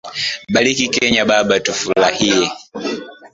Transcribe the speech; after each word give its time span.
Bariki 0.53 0.85
kenya 0.95 1.23
baba 1.29 1.55
tufurahie 1.65 2.43